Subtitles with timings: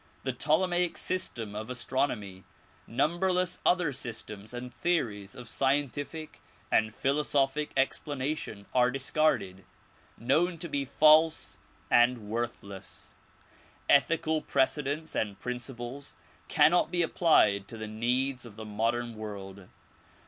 [0.23, 2.43] The ptolemaic system of astronomy,
[2.87, 9.63] number less other systems and theories of scientific and philosophical ex planation are discarded,
[10.17, 11.59] known to be false
[11.91, 13.13] and worthless.
[13.87, 16.15] Ethical precedents and principles
[16.47, 19.67] cannot be applied to the needs of the modern world.